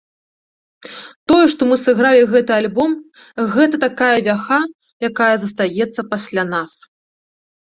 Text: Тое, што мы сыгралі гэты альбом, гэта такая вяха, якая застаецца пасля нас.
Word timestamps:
Тое, 1.31 1.41
што 1.53 1.61
мы 1.71 1.75
сыгралі 1.87 2.23
гэты 2.31 2.51
альбом, 2.61 2.91
гэта 3.53 3.75
такая 3.85 4.09
вяха, 4.29 4.59
якая 5.11 5.29
застаецца 5.45 6.01
пасля 6.17 6.43
нас. 6.55 6.71